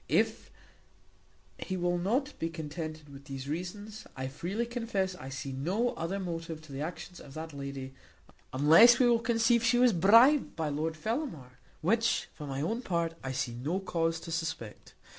[0.09, 0.49] If
[1.59, 6.19] he will not be contented with these reasons, I freely confess I see no other
[6.19, 7.93] motive to the actions of that lady,
[8.51, 13.13] unless we will conceive she was bribed by Lord Fellamar, which for my own part
[13.23, 14.95] I see no cause to suspect.